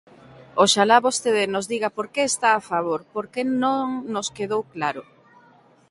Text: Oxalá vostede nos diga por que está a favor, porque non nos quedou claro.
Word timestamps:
Oxalá 0.63 0.97
vostede 1.07 1.43
nos 1.53 1.65
diga 1.71 1.89
por 1.97 2.07
que 2.13 2.23
está 2.31 2.49
a 2.55 2.65
favor, 2.71 2.99
porque 3.13 3.41
non 3.63 3.85
nos 4.13 4.27
quedou 4.37 4.61
claro. 4.75 5.03